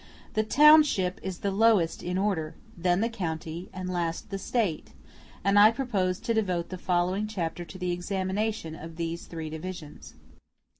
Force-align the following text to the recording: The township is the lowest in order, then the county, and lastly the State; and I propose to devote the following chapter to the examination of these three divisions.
The 0.33 0.41
township 0.41 1.19
is 1.21 1.41
the 1.41 1.51
lowest 1.51 2.01
in 2.01 2.17
order, 2.17 2.55
then 2.75 3.01
the 3.01 3.07
county, 3.07 3.69
and 3.71 3.87
lastly 3.87 4.29
the 4.31 4.39
State; 4.39 4.93
and 5.43 5.59
I 5.59 5.69
propose 5.69 6.19
to 6.21 6.33
devote 6.33 6.69
the 6.69 6.77
following 6.79 7.27
chapter 7.27 7.63
to 7.65 7.77
the 7.77 7.91
examination 7.91 8.73
of 8.73 8.95
these 8.95 9.27
three 9.27 9.51
divisions. 9.51 10.15